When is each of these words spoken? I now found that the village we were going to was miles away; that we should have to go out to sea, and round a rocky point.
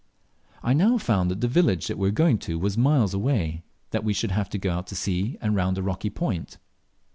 I 0.63 0.73
now 0.73 0.97
found 0.97 1.29
that 1.29 1.41
the 1.41 1.47
village 1.47 1.87
we 1.89 1.93
were 1.93 2.09
going 2.09 2.39
to 2.39 2.57
was 2.57 2.75
miles 2.75 3.13
away; 3.13 3.61
that 3.91 4.03
we 4.03 4.13
should 4.13 4.31
have 4.31 4.49
to 4.49 4.57
go 4.57 4.71
out 4.71 4.87
to 4.87 4.95
sea, 4.95 5.37
and 5.41 5.55
round 5.55 5.77
a 5.77 5.83
rocky 5.83 6.09
point. 6.09 6.57